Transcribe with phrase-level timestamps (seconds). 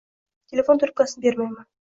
[0.53, 1.67] Telefon trubkasini berayapman.